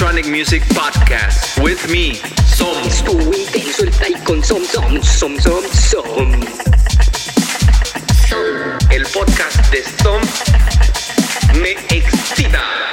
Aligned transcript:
Electronic 0.00 0.30
Music 0.30 0.62
Podcast 0.68 1.58
with 1.60 1.90
me, 1.90 2.14
Som. 2.46 2.86
Estuvo 2.86 3.34
intenso 3.34 3.82
el 3.82 3.90
play 3.90 4.14
con 4.24 4.44
Som 4.44 4.64
Som 4.64 5.02
Som 5.02 5.36
Som 5.40 5.64
Som. 5.72 6.40
El 8.92 9.04
podcast 9.06 9.58
de 9.72 9.82
Som 10.00 10.20
me 11.60 11.72
excita. 11.90 12.87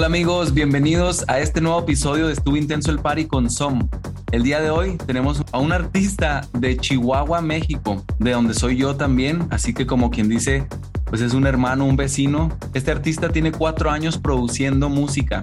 Hola 0.00 0.06
amigos, 0.06 0.54
bienvenidos 0.54 1.26
a 1.28 1.40
este 1.40 1.60
nuevo 1.60 1.78
episodio 1.78 2.28
de 2.28 2.32
Estuvo 2.32 2.56
Intenso 2.56 2.90
el 2.90 3.00
Party 3.00 3.26
con 3.26 3.50
Som. 3.50 3.86
El 4.32 4.42
día 4.44 4.62
de 4.62 4.70
hoy 4.70 4.96
tenemos 4.96 5.42
a 5.52 5.58
un 5.58 5.72
artista 5.72 6.40
de 6.54 6.78
Chihuahua, 6.78 7.42
México, 7.42 8.02
de 8.18 8.30
donde 8.30 8.54
soy 8.54 8.78
yo 8.78 8.96
también, 8.96 9.46
así 9.50 9.74
que 9.74 9.86
como 9.86 10.10
quien 10.10 10.30
dice, 10.30 10.66
pues 11.04 11.20
es 11.20 11.34
un 11.34 11.46
hermano, 11.46 11.84
un 11.84 11.96
vecino. 11.96 12.48
Este 12.72 12.90
artista 12.90 13.28
tiene 13.28 13.52
cuatro 13.52 13.90
años 13.90 14.16
produciendo 14.16 14.88
música. 14.88 15.42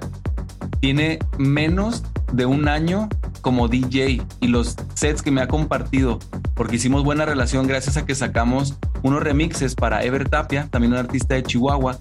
Tiene 0.80 1.20
menos 1.38 2.02
de 2.32 2.44
un 2.44 2.66
año 2.66 3.08
como 3.42 3.68
DJ 3.68 4.20
y 4.40 4.48
los 4.48 4.74
sets 4.94 5.22
que 5.22 5.30
me 5.30 5.40
ha 5.40 5.46
compartido, 5.46 6.18
porque 6.56 6.74
hicimos 6.74 7.04
buena 7.04 7.24
relación 7.24 7.68
gracias 7.68 7.96
a 7.96 8.04
que 8.04 8.16
sacamos 8.16 8.76
unos 9.04 9.22
remixes 9.22 9.76
para 9.76 10.02
Ever 10.02 10.28
Tapia, 10.28 10.66
también 10.68 10.94
un 10.94 10.98
artista 10.98 11.36
de 11.36 11.44
Chihuahua, 11.44 12.00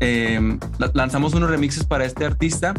eh, 0.00 0.58
lanzamos 0.92 1.34
unos 1.34 1.50
remixes 1.50 1.84
para 1.84 2.04
este 2.04 2.24
artista 2.24 2.74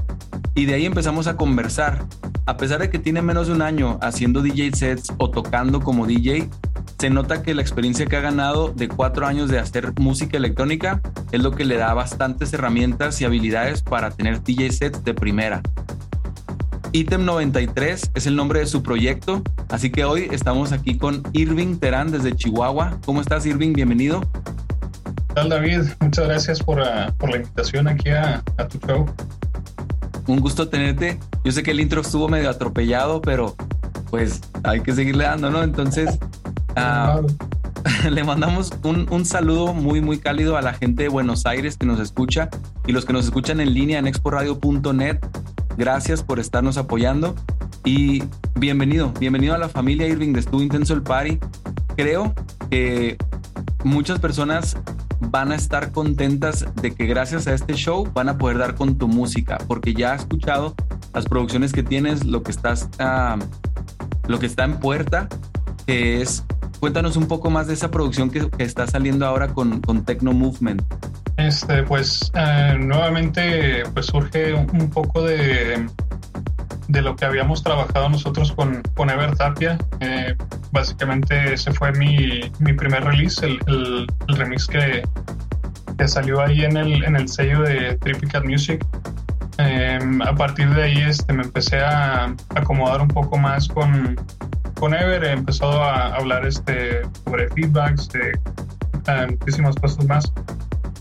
y 0.55 0.65
de 0.65 0.75
ahí 0.75 0.85
empezamos 0.85 1.27
a 1.27 1.35
conversar. 1.35 2.05
A 2.45 2.57
pesar 2.57 2.79
de 2.79 2.89
que 2.89 2.99
tiene 2.99 3.21
menos 3.21 3.47
de 3.47 3.53
un 3.53 3.61
año 3.61 3.99
haciendo 4.01 4.41
DJ 4.41 4.71
sets 4.73 5.13
o 5.17 5.29
tocando 5.29 5.81
como 5.81 6.07
DJ, 6.07 6.49
se 6.97 7.09
nota 7.09 7.43
que 7.43 7.53
la 7.53 7.61
experiencia 7.61 8.05
que 8.05 8.17
ha 8.17 8.21
ganado 8.21 8.69
de 8.69 8.89
cuatro 8.89 9.25
años 9.25 9.49
de 9.49 9.59
hacer 9.59 9.93
música 9.99 10.37
electrónica 10.37 11.01
es 11.31 11.41
lo 11.41 11.51
que 11.51 11.63
le 11.63 11.77
da 11.77 11.93
bastantes 11.93 12.51
herramientas 12.53 13.21
y 13.21 13.25
habilidades 13.25 13.83
para 13.83 14.11
tener 14.11 14.43
DJ 14.43 14.71
sets 14.71 15.03
de 15.03 15.13
primera. 15.13 15.61
Item 16.91 17.23
93 17.23 18.11
es 18.15 18.25
el 18.25 18.35
nombre 18.35 18.61
de 18.61 18.65
su 18.65 18.81
proyecto, 18.81 19.43
así 19.69 19.91
que 19.91 20.05
hoy 20.05 20.27
estamos 20.31 20.71
aquí 20.71 20.97
con 20.97 21.21
Irving 21.33 21.77
Terán 21.77 22.11
desde 22.11 22.35
Chihuahua. 22.35 22.97
¿Cómo 23.05 23.21
estás 23.21 23.45
Irving? 23.45 23.73
Bienvenido. 23.73 24.21
¿Qué 25.29 25.35
tal 25.35 25.49
David? 25.49 25.81
Muchas 25.99 26.25
gracias 26.25 26.63
por, 26.63 26.79
uh, 26.79 27.13
por 27.19 27.29
la 27.29 27.37
invitación 27.37 27.87
aquí 27.87 28.09
a, 28.09 28.43
a, 28.57 28.67
tu 28.67 28.79
show. 28.79 29.05
Un 30.25 30.39
gusto 30.39 30.69
tenerte. 30.69 31.19
Yo 31.43 31.51
sé 31.51 31.61
que 31.61 31.69
el 31.69 31.79
intro 31.79 32.01
estuvo 32.01 32.27
medio 32.27 32.49
atropellado, 32.49 33.21
pero 33.21 33.55
pues 34.09 34.41
hay 34.63 34.81
que 34.81 34.91
seguirle 34.91 35.25
dando, 35.25 35.51
¿no? 35.51 35.61
Entonces, 35.61 36.17
uh, 36.75 37.27
le 38.09 38.23
mandamos 38.23 38.73
un, 38.83 39.05
un, 39.11 39.23
saludo 39.23 39.75
muy, 39.75 40.01
muy 40.01 40.17
cálido 40.17 40.57
a 40.57 40.63
la 40.63 40.73
gente 40.73 41.03
de 41.03 41.09
Buenos 41.09 41.45
Aires 41.45 41.77
que 41.77 41.85
nos 41.85 41.99
escucha 41.99 42.49
y 42.87 42.91
los 42.91 43.05
que 43.05 43.13
nos 43.13 43.25
escuchan 43.25 43.59
en 43.59 43.75
línea 43.75 43.99
en 43.99 44.07
exporadio.net. 44.07 45.19
Gracias 45.77 46.23
por 46.23 46.39
estarnos 46.39 46.77
apoyando 46.77 47.35
y 47.85 48.23
bienvenido, 48.55 49.13
bienvenido 49.19 49.53
a 49.53 49.59
la 49.59 49.69
familia 49.69 50.07
Irving 50.07 50.33
de 50.33 50.39
Estuvo 50.39 50.63
Intenso 50.63 50.95
el 50.95 51.03
Party. 51.03 51.37
Creo 51.95 52.33
que 52.71 53.15
muchas 53.83 54.19
personas 54.19 54.75
van 55.19 55.51
a 55.51 55.55
estar 55.55 55.91
contentas 55.91 56.65
de 56.81 56.93
que 56.93 57.05
gracias 57.05 57.47
a 57.47 57.53
este 57.53 57.73
show 57.73 58.09
van 58.13 58.29
a 58.29 58.37
poder 58.37 58.57
dar 58.57 58.75
con 58.75 58.97
tu 58.97 59.07
música, 59.07 59.57
porque 59.67 59.93
ya 59.93 60.13
he 60.13 60.15
escuchado 60.15 60.75
las 61.13 61.25
producciones 61.25 61.73
que 61.73 61.83
tienes, 61.83 62.25
lo 62.25 62.43
que 62.43 62.51
estás, 62.51 62.89
uh, 62.99 63.39
lo 64.27 64.39
que 64.39 64.45
está 64.45 64.63
en 64.63 64.79
puerta, 64.79 65.27
que 65.85 66.21
es, 66.21 66.45
cuéntanos 66.79 67.15
un 67.15 67.27
poco 67.27 67.49
más 67.49 67.67
de 67.67 67.73
esa 67.73 67.91
producción 67.91 68.29
que, 68.29 68.49
está 68.59 68.87
saliendo 68.87 69.25
ahora 69.25 69.49
con, 69.49 69.81
con 69.81 70.05
Techno 70.05 70.33
Movement. 70.33 70.81
Este, 71.37 71.83
pues 71.83 72.31
uh, 72.35 72.77
nuevamente 72.77 73.83
pues 73.93 74.07
surge 74.07 74.53
un, 74.53 74.89
poco 74.89 75.23
de, 75.23 75.87
de 76.89 77.03
lo 77.03 77.15
que 77.15 77.23
habíamos 77.23 77.63
trabajado 77.63 78.09
nosotros 78.09 78.51
con, 78.51 78.81
con 78.95 79.09
Ever 79.09 79.35
Tapia. 79.35 79.77
Eh, 79.99 80.35
básicamente 80.71 81.53
ese 81.53 81.71
fue 81.71 81.91
mi, 81.93 82.51
mi 82.59 82.73
primer 82.73 83.03
release, 83.03 83.45
el, 83.45 83.59
el, 83.67 84.07
remix 84.35 84.65
que, 84.67 85.03
que, 85.97 86.07
salió 86.07 86.41
ahí 86.41 86.65
en 86.65 86.77
el, 86.77 87.03
en 87.03 87.15
el 87.15 87.29
sello 87.29 87.61
de 87.61 87.95
Tripicat 87.97 88.43
Music. 88.43 88.83
Eh, 89.59 89.99
a 90.25 90.33
partir 90.33 90.69
de 90.73 90.83
ahí 90.83 91.01
este, 91.01 91.31
me 91.31 91.43
empecé 91.43 91.79
a 91.79 92.33
acomodar 92.55 93.01
un 93.01 93.09
poco 93.09 93.37
más 93.37 93.67
con, 93.67 94.15
con 94.79 94.95
Ever, 94.95 95.23
he 95.23 95.31
empezado 95.33 95.83
a 95.83 96.15
hablar 96.15 96.45
este, 96.45 97.01
sobre 97.23 97.49
feedbacks, 97.49 98.09
de 98.09 98.31
muchísimas 99.27 99.75
cosas 99.75 100.05
más. 100.05 100.33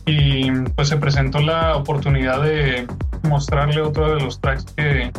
Y 0.04 0.50
pues 0.75 0.88
se 0.88 0.97
presentó 0.98 1.41
la 1.41 1.77
oportunidad 1.77 2.43
de 2.43 2.87
mostrarle 3.22 3.81
otro 3.81 4.15
de 4.15 4.21
los 4.21 4.41
tracks 4.41 4.65
que, 4.77 5.12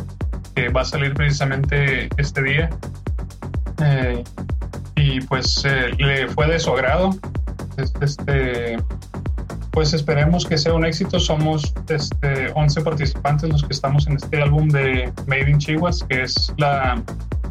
que 0.60 0.68
va 0.68 0.82
a 0.82 0.84
salir 0.84 1.14
precisamente 1.14 2.08
este 2.18 2.42
día. 2.42 2.70
Eh, 3.82 4.22
y 4.96 5.20
pues 5.22 5.64
eh, 5.64 5.90
le 5.98 6.28
fue 6.28 6.46
de 6.48 6.58
su 6.58 6.70
agrado. 6.70 7.10
Este, 8.00 8.76
pues 9.70 9.94
esperemos 9.94 10.44
que 10.44 10.58
sea 10.58 10.74
un 10.74 10.84
éxito. 10.84 11.18
Somos 11.18 11.72
este, 11.88 12.52
11 12.54 12.82
participantes 12.82 13.48
los 13.48 13.62
que 13.62 13.72
estamos 13.72 14.06
en 14.06 14.16
este 14.16 14.42
álbum 14.42 14.68
de 14.68 15.10
Made 15.26 15.50
in 15.50 15.58
Chihuahua, 15.58 15.92
que 16.08 16.22
es 16.22 16.52
la, 16.58 17.02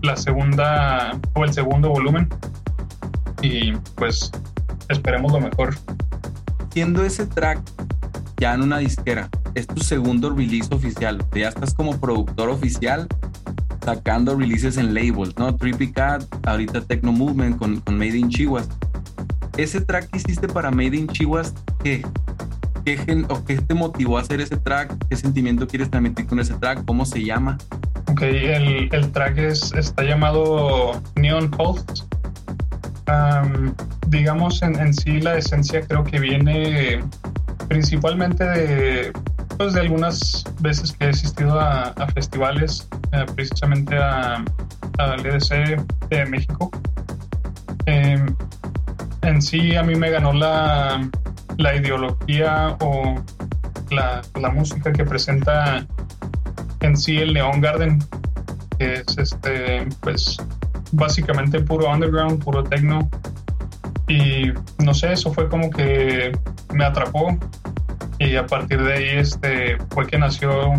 la 0.04 0.16
segunda 0.16 1.20
o 1.34 1.44
el 1.44 1.52
segundo 1.52 1.90
volumen. 1.90 2.30
Y 3.42 3.72
pues 3.96 4.32
esperemos 4.90 5.32
lo 5.32 5.42
mejor. 5.42 5.76
Siendo 6.72 7.04
ese 7.04 7.26
track 7.26 7.60
ya 8.40 8.54
en 8.54 8.62
una 8.62 8.78
disquera, 8.78 9.30
es 9.54 9.68
tu 9.68 9.82
segundo 9.82 10.30
release 10.30 10.74
oficial. 10.74 11.24
Ya 11.36 11.50
estás 11.50 11.74
como 11.74 12.00
productor 12.00 12.50
oficial 12.50 13.08
sacando 13.84 14.36
releases 14.36 14.78
en 14.78 14.94
labels, 14.94 15.36
¿no? 15.38 15.56
Trippy 15.56 15.92
Cat, 15.92 16.24
ahorita 16.46 16.82
Techno 16.82 17.12
Movement 17.12 17.58
con, 17.58 17.80
con 17.82 17.98
Made 17.98 18.18
in 18.18 18.30
Chihuahua. 18.30 18.68
Ese 19.58 19.82
track 19.82 20.10
que 20.10 20.18
hiciste 20.18 20.48
para 20.48 20.72
Made 20.72 20.96
in 20.96 21.08
Chihuahua, 21.08 21.50
¿qué? 21.84 22.06
¿Qué, 22.86 22.98
gen, 22.98 23.26
o 23.30 23.44
¿Qué 23.44 23.58
te 23.60 23.74
motivó 23.74 24.18
a 24.18 24.22
hacer 24.22 24.42
ese 24.42 24.58
track? 24.58 24.96
¿Qué 25.10 25.16
sentimiento 25.16 25.68
quieres 25.68 25.90
transmitir 25.90 26.28
con 26.28 26.40
ese 26.40 26.54
track? 26.56 26.86
¿Cómo 26.86 27.06
se 27.06 27.24
llama? 27.24 27.58
Ok, 28.08 28.22
el, 28.22 28.90
el 28.92 29.12
track 29.12 29.38
es, 29.38 29.74
está 29.74 30.04
llamado 30.04 31.02
Neon 31.16 31.52
Pulse. 31.52 32.04
Um, 33.08 33.74
digamos, 34.08 34.62
en, 34.62 34.80
en 34.80 34.94
sí 34.94 35.20
la 35.20 35.38
esencia 35.38 35.82
creo 35.82 36.04
que 36.04 36.20
viene 36.20 37.02
principalmente 37.68 38.44
de, 38.44 39.12
pues, 39.58 39.74
de 39.74 39.82
algunas 39.82 40.44
veces 40.62 40.94
que 40.94 41.06
he 41.06 41.10
asistido 41.10 41.60
a, 41.60 41.90
a 41.90 42.08
festivales, 42.08 42.88
eh, 43.12 43.26
precisamente 43.36 43.96
al 43.98 45.26
EDC 45.26 45.82
de 46.10 46.26
México. 46.26 46.72
Eh, 47.86 48.26
en 49.22 49.42
sí 49.42 49.76
a 49.76 49.84
mí 49.84 49.96
me 49.96 50.10
ganó 50.10 50.34
la, 50.34 51.10
la 51.58 51.76
ideología 51.76 52.78
o 52.82 53.16
la, 53.92 54.22
la, 54.40 54.50
música 54.50 54.94
que 54.94 55.04
presenta 55.04 55.86
en 56.82 56.96
sí 56.96 57.18
el 57.18 57.34
Neon 57.34 57.60
Garden, 57.62 58.00
que 58.78 58.94
es 58.96 59.18
este, 59.18 59.88
pues 60.02 60.38
básicamente 60.92 61.60
puro 61.60 61.92
underground, 61.92 62.44
puro 62.44 62.64
techno. 62.64 63.10
Y 64.10 64.52
no 64.84 64.94
sé, 64.94 65.14
eso 65.14 65.32
fue 65.32 65.48
como 65.48 65.70
que 65.70 66.38
me 66.74 66.84
atrapó 66.84 67.38
y 68.18 68.36
a 68.36 68.46
partir 68.46 68.84
de 68.84 68.94
ahí 68.94 69.10
este, 69.20 69.78
fue 69.92 70.08
que 70.08 70.18
nació, 70.18 70.74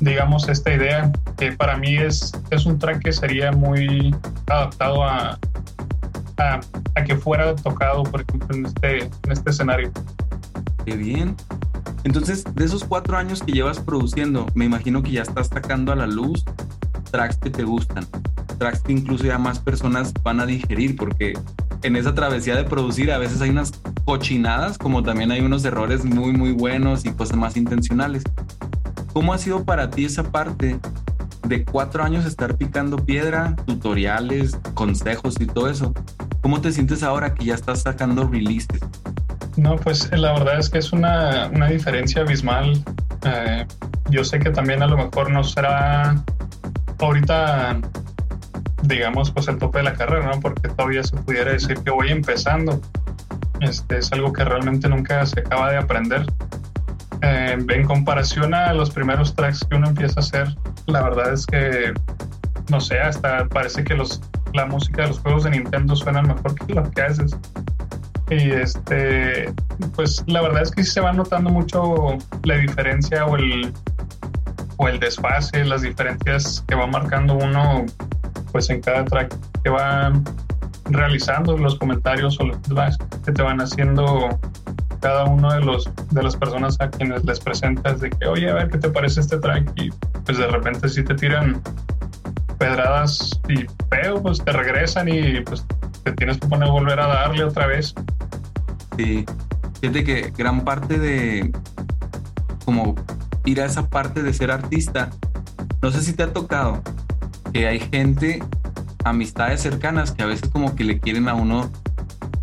digamos, 0.00 0.48
esta 0.48 0.74
idea 0.74 1.10
que 1.38 1.52
para 1.52 1.78
mí 1.78 1.96
es, 1.96 2.32
es 2.50 2.66
un 2.66 2.78
track 2.78 3.02
que 3.02 3.12
sería 3.12 3.52
muy 3.52 4.14
adaptado 4.48 5.04
a, 5.04 5.38
a, 6.36 6.60
a 6.96 7.04
que 7.04 7.16
fuera 7.16 7.54
tocado, 7.54 8.02
por 8.02 8.22
ejemplo, 8.22 8.56
en 8.56 8.66
este, 8.66 9.04
en 9.04 9.32
este 9.32 9.50
escenario. 9.50 9.92
Qué 10.84 10.96
bien. 10.96 11.36
Entonces, 12.02 12.44
de 12.54 12.64
esos 12.64 12.84
cuatro 12.84 13.16
años 13.16 13.42
que 13.42 13.52
llevas 13.52 13.78
produciendo, 13.78 14.46
me 14.54 14.66
imagino 14.66 15.02
que 15.02 15.12
ya 15.12 15.22
estás 15.22 15.46
sacando 15.46 15.92
a 15.92 15.96
la 15.96 16.06
luz 16.06 16.44
tracks 17.14 17.36
que 17.36 17.48
te 17.48 17.62
gustan, 17.62 18.04
tracks 18.58 18.80
que 18.80 18.90
incluso 18.90 19.22
ya 19.22 19.38
más 19.38 19.60
personas 19.60 20.12
van 20.24 20.40
a 20.40 20.46
digerir, 20.46 20.96
porque 20.96 21.38
en 21.84 21.94
esa 21.94 22.12
travesía 22.12 22.56
de 22.56 22.64
producir 22.64 23.12
a 23.12 23.18
veces 23.18 23.40
hay 23.40 23.50
unas 23.50 23.70
cochinadas, 24.04 24.78
como 24.78 25.04
también 25.04 25.30
hay 25.30 25.40
unos 25.40 25.64
errores 25.64 26.04
muy, 26.04 26.32
muy 26.32 26.50
buenos 26.50 27.04
y 27.04 27.12
cosas 27.12 27.36
más 27.36 27.56
intencionales. 27.56 28.24
¿Cómo 29.12 29.32
ha 29.32 29.38
sido 29.38 29.64
para 29.64 29.90
ti 29.90 30.06
esa 30.06 30.24
parte 30.24 30.80
de 31.46 31.64
cuatro 31.64 32.02
años 32.02 32.24
estar 32.24 32.56
picando 32.56 32.96
piedra, 32.96 33.54
tutoriales, 33.64 34.58
consejos 34.74 35.36
y 35.38 35.46
todo 35.46 35.70
eso? 35.70 35.94
¿Cómo 36.40 36.60
te 36.60 36.72
sientes 36.72 37.04
ahora 37.04 37.32
que 37.32 37.44
ya 37.44 37.54
estás 37.54 37.82
sacando 37.82 38.26
releases? 38.26 38.80
No, 39.56 39.76
pues 39.76 40.10
la 40.10 40.32
verdad 40.32 40.58
es 40.58 40.68
que 40.68 40.78
es 40.78 40.92
una, 40.92 41.48
una 41.54 41.68
diferencia 41.68 42.22
abismal 42.22 42.82
Eh, 43.24 43.66
yo 44.10 44.22
sé 44.22 44.38
que 44.38 44.50
también 44.50 44.82
a 44.82 44.86
lo 44.86 44.96
mejor 44.96 45.30
no 45.30 45.42
será 45.42 46.22
ahorita, 47.06 47.80
digamos, 48.82 49.30
pues 49.30 49.48
el 49.48 49.58
tope 49.58 49.78
de 49.78 49.84
la 49.84 49.94
carrera, 49.94 50.26
¿no? 50.26 50.40
Porque 50.40 50.68
todavía 50.68 51.02
se 51.02 51.16
pudiera 51.16 51.52
decir 51.52 51.78
que 51.78 51.90
voy 51.90 52.10
empezando. 52.10 52.80
Este 53.60 53.98
es 53.98 54.12
algo 54.12 54.32
que 54.32 54.44
realmente 54.44 54.88
nunca 54.88 55.24
se 55.26 55.40
acaba 55.40 55.70
de 55.70 55.78
aprender. 55.78 56.26
Eh, 57.22 57.56
en 57.68 57.84
comparación 57.86 58.54
a 58.54 58.72
los 58.74 58.90
primeros 58.90 59.34
tracks 59.34 59.64
que 59.64 59.76
uno 59.76 59.88
empieza 59.88 60.20
a 60.20 60.22
hacer, 60.22 60.56
la 60.86 61.02
verdad 61.02 61.32
es 61.32 61.46
que, 61.46 61.94
no 62.68 62.80
sé, 62.80 62.98
hasta 62.98 63.46
parece 63.48 63.82
que 63.84 63.94
los, 63.94 64.20
la 64.52 64.66
música 64.66 65.02
de 65.02 65.08
los 65.08 65.20
juegos 65.20 65.44
de 65.44 65.50
Nintendo 65.50 65.96
suena 65.96 66.22
mejor 66.22 66.54
que 66.54 66.74
lo 66.74 66.90
que 66.90 67.02
haces. 67.02 67.36
Y 68.30 68.50
este, 68.50 69.52
pues 69.94 70.22
la 70.26 70.42
verdad 70.42 70.62
es 70.62 70.70
que 70.70 70.82
sí 70.82 70.90
se 70.90 71.00
va 71.00 71.12
notando 71.12 71.50
mucho 71.50 72.18
la 72.42 72.56
diferencia 72.56 73.24
o 73.26 73.36
el, 73.36 73.72
o 74.76 74.88
el 74.88 74.98
desfase, 74.98 75.64
las 75.64 75.82
diferencias 75.82 76.64
que 76.66 76.74
va 76.74 76.86
marcando 76.86 77.34
uno, 77.34 77.86
pues 78.52 78.70
en 78.70 78.80
cada 78.80 79.04
track 79.04 79.34
que 79.62 79.70
va 79.70 80.12
realizando, 80.86 81.56
los 81.56 81.76
comentarios 81.78 82.38
o 82.40 82.44
los 82.44 82.58
que 83.24 83.32
te 83.32 83.42
van 83.42 83.60
haciendo 83.60 84.38
cada 85.00 85.24
uno 85.24 85.52
de 85.52 85.60
los 85.60 85.90
de 86.12 86.22
las 86.22 86.34
personas 86.34 86.76
a 86.80 86.88
quienes 86.90 87.24
les 87.24 87.38
presentas 87.38 88.00
de 88.00 88.08
que 88.08 88.26
oye 88.26 88.50
a 88.50 88.54
ver 88.54 88.70
qué 88.70 88.78
te 88.78 88.88
parece 88.88 89.20
este 89.20 89.36
track 89.36 89.70
y 89.76 89.90
pues 90.24 90.38
de 90.38 90.46
repente 90.46 90.88
si 90.88 91.04
te 91.04 91.14
tiran 91.14 91.60
pedradas 92.58 93.38
y 93.48 93.66
feo 93.90 94.22
pues 94.22 94.42
te 94.42 94.52
regresan 94.52 95.08
y 95.08 95.42
pues 95.42 95.66
te 96.04 96.12
tienes 96.12 96.38
que 96.38 96.46
poner 96.46 96.68
a 96.68 96.72
volver 96.72 97.00
a 97.00 97.06
darle 97.06 97.44
otra 97.44 97.66
vez. 97.66 97.94
Sí, 98.96 99.26
fíjate 99.80 100.04
que 100.04 100.32
gran 100.36 100.64
parte 100.64 100.98
de 100.98 101.52
como 102.64 102.94
ir 103.44 103.60
a 103.60 103.66
esa 103.66 103.88
parte 103.88 104.22
de 104.22 104.32
ser 104.32 104.50
artista, 104.50 105.10
no 105.82 105.90
sé 105.90 106.02
si 106.02 106.12
te 106.12 106.22
ha 106.22 106.32
tocado 106.32 106.82
que 107.52 107.66
hay 107.66 107.78
gente, 107.78 108.42
amistades 109.04 109.60
cercanas 109.60 110.12
que 110.12 110.22
a 110.22 110.26
veces 110.26 110.48
como 110.48 110.74
que 110.74 110.84
le 110.84 110.98
quieren 110.98 111.28
a 111.28 111.34
uno 111.34 111.70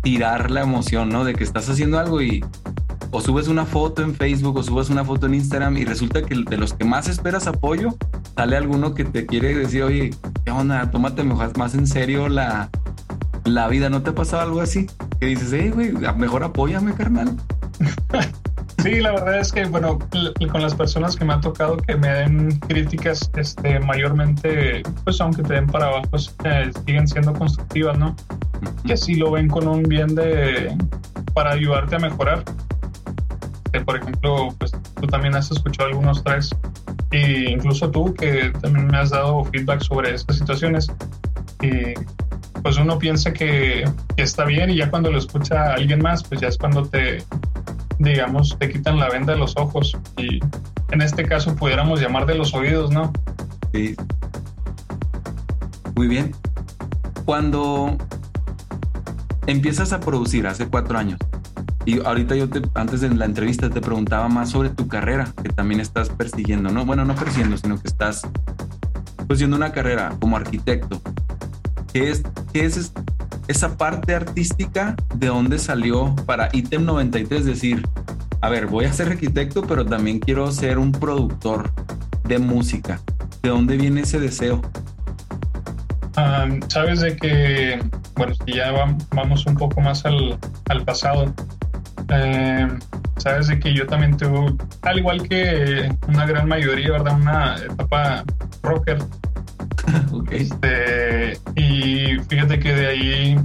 tirar 0.02 0.50
la 0.50 0.62
emoción, 0.62 1.08
¿no? 1.08 1.24
De 1.24 1.34
que 1.34 1.44
estás 1.44 1.68
haciendo 1.68 1.98
algo 1.98 2.22
y 2.22 2.44
o 3.10 3.20
subes 3.20 3.46
una 3.46 3.66
foto 3.66 4.02
en 4.02 4.14
Facebook 4.14 4.56
o 4.56 4.62
subes 4.62 4.88
una 4.88 5.04
foto 5.04 5.26
en 5.26 5.34
Instagram 5.34 5.76
y 5.76 5.84
resulta 5.84 6.22
que 6.22 6.34
de 6.34 6.56
los 6.56 6.72
que 6.72 6.84
más 6.84 7.08
esperas 7.08 7.46
apoyo, 7.46 7.94
sale 8.36 8.56
alguno 8.56 8.94
que 8.94 9.04
te 9.04 9.26
quiere 9.26 9.54
decir, 9.54 9.82
oye, 9.82 10.14
¿qué 10.44 10.50
onda? 10.50 10.90
Tómate 10.90 11.22
más 11.22 11.74
en 11.74 11.86
serio 11.86 12.28
la, 12.28 12.70
la 13.44 13.68
vida. 13.68 13.90
¿No 13.90 14.02
te 14.02 14.10
ha 14.10 14.14
pasado 14.14 14.42
algo 14.42 14.60
así? 14.60 14.86
Que 15.20 15.26
dices, 15.26 15.50
hey, 15.52 15.70
güey, 15.74 15.92
mejor 16.16 16.42
apóyame, 16.42 16.94
carnal. 16.94 17.36
Sí, 18.78 19.00
la 19.00 19.12
verdad 19.12 19.38
es 19.38 19.52
que, 19.52 19.64
bueno, 19.64 19.98
con 20.50 20.62
las 20.62 20.74
personas 20.74 21.16
que 21.16 21.24
me 21.24 21.34
ha 21.34 21.40
tocado 21.40 21.76
que 21.76 21.96
me 21.96 22.08
den 22.08 22.58
críticas, 22.60 23.30
este, 23.36 23.78
mayormente, 23.80 24.82
pues 25.04 25.20
aunque 25.20 25.42
te 25.42 25.54
den 25.54 25.66
para 25.66 25.86
abajo, 25.86 26.06
pues, 26.10 26.34
eh, 26.44 26.70
siguen 26.84 27.06
siendo 27.06 27.32
constructivas, 27.32 27.98
¿no? 27.98 28.16
Que 28.84 28.96
sí 28.96 29.14
lo 29.14 29.30
ven 29.30 29.48
con 29.48 29.68
un 29.68 29.82
bien 29.84 30.14
de, 30.14 30.76
para 31.34 31.52
ayudarte 31.52 31.96
a 31.96 31.98
mejorar. 31.98 32.44
por 33.86 33.96
ejemplo, 33.96 34.54
pues 34.58 34.72
tú 35.00 35.06
también 35.06 35.34
has 35.34 35.50
escuchado 35.50 35.88
algunos 35.88 36.22
tracks 36.22 36.54
e 37.10 37.50
incluso 37.50 37.90
tú 37.90 38.12
que 38.14 38.52
también 38.60 38.86
me 38.86 38.98
has 38.98 39.10
dado 39.10 39.44
feedback 39.44 39.80
sobre 39.80 40.14
estas 40.14 40.36
situaciones 40.36 40.88
y 41.62 41.94
pues 42.62 42.76
uno 42.78 42.98
piensa 42.98 43.32
que, 43.32 43.84
está 44.16 44.44
bien 44.44 44.70
y 44.70 44.76
ya 44.76 44.90
cuando 44.90 45.10
lo 45.10 45.18
escucha 45.18 45.72
alguien 45.72 46.00
más, 46.00 46.22
pues 46.22 46.40
ya 46.40 46.48
es 46.48 46.56
cuando 46.56 46.84
te, 46.84 47.24
digamos, 48.02 48.56
te 48.58 48.70
quitan 48.70 48.98
la 48.98 49.08
venda 49.08 49.32
de 49.32 49.38
los 49.38 49.56
ojos 49.56 49.96
y 50.16 50.40
en 50.90 51.00
este 51.00 51.24
caso 51.24 51.54
pudiéramos 51.54 52.00
llamar 52.00 52.26
de 52.26 52.34
los 52.34 52.52
oídos, 52.54 52.90
¿no? 52.90 53.12
Sí. 53.72 53.96
Muy 55.94 56.08
bien. 56.08 56.32
Cuando 57.24 57.96
empiezas 59.46 59.92
a 59.92 60.00
producir 60.00 60.46
hace 60.46 60.66
cuatro 60.68 60.98
años, 60.98 61.18
y 61.84 62.04
ahorita 62.04 62.36
yo 62.36 62.48
te, 62.48 62.62
antes 62.74 63.00
de 63.00 63.10
la 63.10 63.24
entrevista 63.24 63.68
te 63.70 63.80
preguntaba 63.80 64.28
más 64.28 64.50
sobre 64.50 64.70
tu 64.70 64.86
carrera, 64.88 65.32
que 65.42 65.48
también 65.48 65.80
estás 65.80 66.10
persiguiendo, 66.10 66.70
¿no? 66.70 66.84
Bueno, 66.84 67.04
no 67.04 67.14
persiguiendo, 67.14 67.56
sino 67.56 67.80
que 67.80 67.88
estás 67.88 68.22
pues 69.26 69.40
una 69.42 69.72
carrera 69.72 70.14
como 70.20 70.36
arquitecto. 70.36 71.00
¿Qué 71.92 72.10
es, 72.10 72.22
qué 72.52 72.64
es 72.64 72.92
esa 73.48 73.76
parte 73.76 74.14
artística 74.14 74.96
de 75.14 75.28
dónde 75.28 75.58
salió 75.58 76.14
para 76.26 76.48
ITEM 76.52 76.84
93? 76.84 77.44
Decir, 77.44 77.86
a 78.40 78.48
ver, 78.48 78.66
voy 78.66 78.84
a 78.84 78.92
ser 78.92 79.08
arquitecto, 79.08 79.62
pero 79.62 79.84
también 79.84 80.18
quiero 80.18 80.50
ser 80.52 80.78
un 80.78 80.92
productor 80.92 81.72
de 82.24 82.38
música. 82.38 83.00
¿De 83.42 83.48
dónde 83.48 83.76
viene 83.76 84.02
ese 84.02 84.20
deseo? 84.20 84.60
Sabes 86.68 87.00
de 87.00 87.16
que, 87.16 87.78
bueno, 88.16 88.34
si 88.44 88.54
ya 88.54 88.72
vamos 89.12 89.46
un 89.46 89.54
poco 89.54 89.80
más 89.80 90.04
al, 90.04 90.38
al 90.68 90.84
pasado, 90.84 91.32
em, 92.08 92.78
sabes 93.16 93.48
de 93.48 93.58
que 93.58 93.74
yo 93.74 93.86
también 93.86 94.16
tuve, 94.16 94.54
al 94.82 94.98
igual 94.98 95.26
que 95.28 95.94
una 96.08 96.26
gran 96.26 96.48
mayoría, 96.48 96.92
¿verdad? 96.92 97.16
Una 97.16 97.56
etapa 97.56 98.24
rocker 98.62 98.98
este, 100.30 101.38
y 101.56 102.18
fíjate 102.28 102.58
que 102.58 102.74
de 102.74 102.86
ahí 102.86 103.36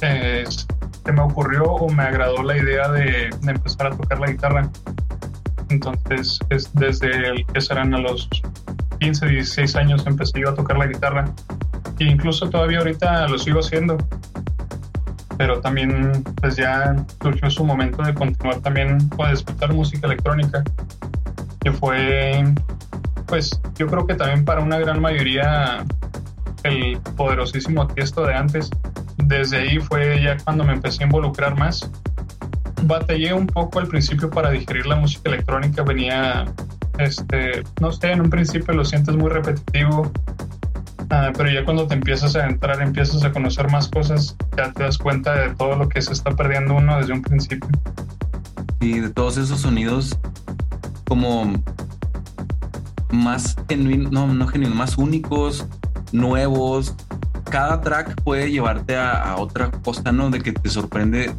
se 0.00 1.12
me 1.12 1.20
ocurrió 1.20 1.64
o 1.64 1.90
me 1.90 2.02
agradó 2.02 2.42
la 2.42 2.56
idea 2.56 2.88
de, 2.88 3.30
empezar 3.46 3.88
a 3.88 3.90
tocar 3.90 4.18
la 4.20 4.28
guitarra. 4.28 4.70
Entonces, 5.68 6.40
es 6.50 6.72
desde 6.74 7.28
el 7.28 7.46
que 7.46 7.60
serán 7.60 7.94
a 7.94 7.98
los 7.98 8.28
15, 8.98 9.26
16 9.26 9.76
años 9.76 10.06
empecé 10.06 10.40
yo 10.40 10.50
a 10.50 10.54
tocar 10.54 10.78
la 10.78 10.86
guitarra. 10.86 11.26
E 11.98 12.04
incluso 12.04 12.48
todavía 12.48 12.78
ahorita 12.78 13.28
lo 13.28 13.38
sigo 13.38 13.60
haciendo. 13.60 13.98
Pero 15.36 15.60
también, 15.60 16.24
pues 16.40 16.56
ya 16.56 16.96
surgió 17.22 17.50
su 17.50 17.64
momento 17.64 18.02
de 18.02 18.14
continuar 18.14 18.60
también 18.60 18.98
o 19.16 19.26
de 19.26 19.32
escuchar 19.32 19.72
música 19.72 20.06
electrónica, 20.06 20.62
que 21.60 21.72
fue 21.72 22.44
pues 23.30 23.60
yo 23.76 23.86
creo 23.86 24.06
que 24.06 24.14
también 24.14 24.44
para 24.44 24.60
una 24.60 24.78
gran 24.78 25.00
mayoría 25.00 25.84
el 26.64 26.98
poderosísimo 27.16 27.86
Tiesto 27.86 28.26
de 28.26 28.34
antes, 28.34 28.68
desde 29.16 29.58
ahí 29.58 29.78
fue 29.78 30.20
ya 30.22 30.36
cuando 30.44 30.64
me 30.64 30.72
empecé 30.74 31.04
a 31.04 31.06
involucrar 31.06 31.56
más. 31.56 31.88
Batallé 32.82 33.32
un 33.32 33.46
poco 33.46 33.78
al 33.78 33.86
principio 33.86 34.28
para 34.28 34.50
digerir 34.50 34.86
la 34.86 34.96
música 34.96 35.30
electrónica, 35.30 35.82
venía, 35.82 36.44
este, 36.98 37.62
no 37.80 37.92
sé, 37.92 38.10
en 38.10 38.22
un 38.22 38.30
principio 38.30 38.74
lo 38.74 38.84
sientes 38.84 39.14
muy 39.14 39.30
repetitivo, 39.30 40.10
ah, 41.10 41.30
pero 41.36 41.50
ya 41.50 41.64
cuando 41.64 41.86
te 41.86 41.94
empiezas 41.94 42.34
a 42.34 42.46
entrar, 42.46 42.82
empiezas 42.82 43.22
a 43.22 43.30
conocer 43.30 43.70
más 43.70 43.88
cosas, 43.88 44.36
ya 44.56 44.72
te 44.72 44.82
das 44.82 44.98
cuenta 44.98 45.34
de 45.34 45.54
todo 45.54 45.76
lo 45.76 45.88
que 45.88 46.02
se 46.02 46.12
está 46.12 46.32
perdiendo 46.32 46.74
uno 46.74 46.98
desde 46.98 47.12
un 47.12 47.22
principio. 47.22 47.70
Y 48.80 48.98
de 48.98 49.10
todos 49.10 49.36
esos 49.36 49.60
sonidos 49.60 50.18
como 51.06 51.52
más 53.10 53.56
genuinos, 53.68 54.12
no, 54.12 54.26
no 54.26 54.46
genuinos, 54.46 54.76
más 54.76 54.98
únicos, 54.98 55.66
nuevos. 56.12 56.94
Cada 57.50 57.80
track 57.80 58.22
puede 58.22 58.50
llevarte 58.50 58.96
a, 58.96 59.36
otra 59.36 59.70
cosa, 59.70 60.12
¿no? 60.12 60.30
De 60.30 60.40
que 60.40 60.52
te 60.52 60.68
sorprende. 60.68 61.32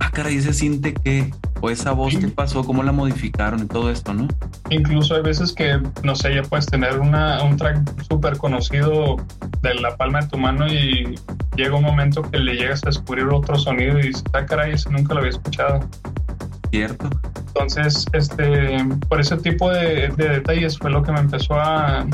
Ah, 0.00 0.10
caray, 0.10 0.40
se 0.40 0.52
siente 0.52 0.94
que, 0.94 1.32
o 1.60 1.70
esa 1.70 1.92
voz 1.92 2.16
que 2.16 2.28
pasó, 2.28 2.64
cómo 2.64 2.82
la 2.82 2.92
modificaron 2.92 3.60
y 3.60 3.66
todo 3.66 3.90
esto, 3.90 4.14
¿no? 4.14 4.26
Incluso 4.70 5.14
hay 5.14 5.22
veces 5.22 5.52
que, 5.52 5.80
no 6.02 6.16
sé, 6.16 6.34
ya 6.34 6.42
puedes 6.42 6.66
tener 6.66 6.98
una, 6.98 7.42
un 7.44 7.56
track 7.56 8.02
súper 8.08 8.38
conocido 8.38 9.16
de 9.60 9.74
la 9.74 9.96
palma 9.96 10.22
de 10.22 10.28
tu 10.28 10.38
mano 10.38 10.66
y 10.66 11.14
llega 11.56 11.76
un 11.76 11.84
momento 11.84 12.22
que 12.22 12.38
le 12.38 12.54
llegas 12.54 12.82
a 12.84 12.86
descubrir 12.86 13.26
otro 13.26 13.56
sonido 13.56 13.98
y 13.98 14.08
dices, 14.08 14.24
ah, 14.32 14.44
caray, 14.46 14.72
ese 14.72 14.90
nunca 14.90 15.14
lo 15.14 15.20
había 15.20 15.30
escuchado. 15.30 15.80
Cierto. 16.72 17.10
Entonces, 17.48 18.06
este, 18.14 18.82
por 19.10 19.20
ese 19.20 19.36
tipo 19.36 19.70
de, 19.70 20.08
detalles 20.16 20.78
fue 20.78 20.90
lo 20.90 21.02
que 21.02 21.12
me 21.12 21.20
empezó 21.20 21.52
a, 21.54 22.06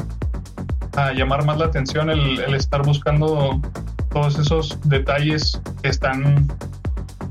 a 0.96 1.12
llamar 1.12 1.44
más 1.44 1.58
la 1.58 1.66
atención, 1.66 2.10
el, 2.10 2.40
estar 2.54 2.84
buscando 2.84 3.60
todos 4.10 4.36
esos 4.36 4.76
detalles 4.82 5.60
que 5.80 5.90
están, 5.90 6.48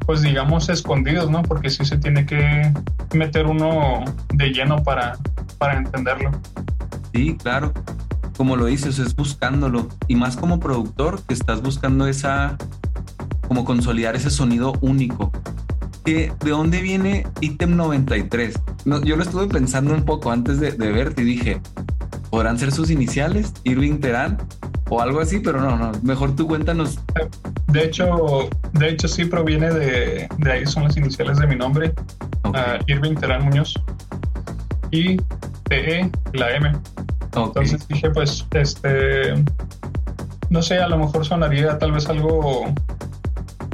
pues 0.06 0.22
digamos, 0.22 0.70
escondidos, 0.70 1.30
¿no? 1.30 1.44
Porque 1.44 1.70
sí 1.70 1.84
se 1.84 1.98
tiene 1.98 2.26
que 2.26 2.72
meter 3.14 3.46
uno 3.46 4.06
de 4.34 4.50
lleno 4.52 4.82
para, 4.82 5.18
para 5.58 5.80
entenderlo. 5.80 6.32
Sí, 7.14 7.36
claro. 7.36 7.74
Como 8.38 8.56
lo 8.56 8.68
dices, 8.68 9.00
es 9.00 9.14
buscándolo. 9.14 9.90
Y 10.08 10.16
más 10.16 10.38
como 10.38 10.62
productor, 10.62 11.22
que 11.24 11.34
estás 11.34 11.62
buscando 11.62 12.08
esa, 12.08 12.56
como 13.50 13.66
consolidar 13.66 14.16
ese 14.16 14.30
sonido 14.30 14.72
único 14.80 15.34
¿de 16.14 16.50
dónde 16.50 16.82
viene 16.82 17.28
ítem 17.42 17.76
93? 17.76 18.56
yo 19.04 19.18
lo 19.18 19.24
estuve 19.24 19.48
pensando 19.48 19.94
un 19.94 20.04
poco 20.04 20.32
antes 20.32 20.60
de, 20.60 20.72
verte 20.72 21.22
y 21.22 21.26
dije, 21.26 21.62
¿podrán 22.30 22.58
ser 22.58 22.72
sus 22.72 22.90
iniciales? 22.90 23.54
Irving 23.64 24.00
Terán 24.00 24.38
o 24.90 25.02
algo 25.02 25.20
así, 25.20 25.40
pero 25.40 25.60
no, 25.60 25.78
no, 25.78 25.92
mejor 26.04 26.36
tú 26.36 26.48
cuéntanos. 26.48 27.00
De 27.68 27.84
hecho, 27.84 28.50
de 28.74 28.90
hecho 28.90 29.08
sí 29.10 29.26
proviene 29.26 29.74
de, 29.74 30.30
de 30.38 30.52
ahí, 30.52 30.66
son 30.66 30.84
las 30.86 30.96
iniciales 30.96 31.40
de 31.40 31.48
mi 31.48 31.56
nombre, 31.56 31.94
ah, 32.54 32.80
Irving 32.88 33.16
Terán 33.16 33.44
Muñoz. 33.44 33.74
I, 34.92 35.18
T, 35.64 36.00
E, 36.00 36.12
la 36.34 36.52
M. 36.52 36.72
Entonces 37.36 37.86
dije, 37.90 38.10
pues, 38.12 38.48
este, 38.52 39.34
no 40.50 40.62
sé, 40.62 40.78
a 40.78 40.88
lo 40.88 40.98
mejor 40.98 41.26
sonaría 41.26 41.78
tal 41.78 41.92
vez 41.92 42.08
algo, 42.08 42.74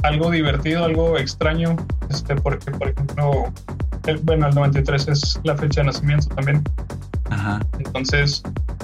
algo 0.04 0.30
divertido, 0.30 0.84
algo 0.84 1.18
extraño, 1.18 1.76
este, 2.10 2.36
porque, 2.36 2.70
por 2.70 2.88
ejemplo, 2.88 3.44
el- 4.06 4.18
bueno, 4.18 4.46
el 4.48 4.54
93 4.54 5.08
es 5.08 5.40
la 5.44 5.56
fecha 5.56 5.80
de 5.80 5.86
nacimiento 5.88 6.28
también. 6.34 6.62
Ajá. 7.30 7.60
Entonces, 7.78 8.42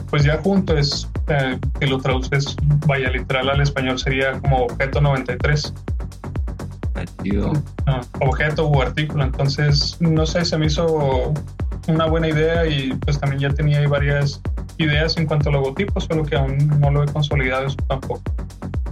pues 0.08 0.24
ya 0.24 0.38
junto 0.42 0.76
es, 0.76 1.08
eh, 1.28 1.58
que 1.78 1.86
lo 1.86 1.98
traduces, 1.98 2.56
vaya 2.86 3.10
literal 3.10 3.50
al 3.50 3.60
español, 3.60 3.98
sería 3.98 4.32
como 4.40 4.64
objeto 4.64 5.00
93, 5.00 5.72
Está 6.82 7.04
chido. 7.22 7.52
ah, 7.86 8.00
objeto 8.20 8.66
u 8.68 8.80
artículo. 8.80 9.24
Entonces, 9.24 9.96
no 10.00 10.24
sé, 10.26 10.44
se 10.44 10.56
me 10.58 10.66
hizo 10.66 11.32
una 11.88 12.06
buena 12.06 12.28
idea 12.28 12.66
y 12.66 12.94
pues 12.94 13.18
también 13.20 13.40
ya 13.42 13.50
tenía 13.50 13.78
ahí 13.78 13.86
varias 13.86 14.40
ideas 14.78 15.16
en 15.18 15.26
cuanto 15.26 15.50
a 15.50 15.52
logotipos, 15.52 16.04
solo 16.04 16.24
que 16.24 16.36
aún 16.36 16.56
no 16.80 16.90
lo 16.90 17.04
he 17.04 17.06
consolidado 17.06 17.66
eso 17.66 17.76
tampoco. 17.88 18.22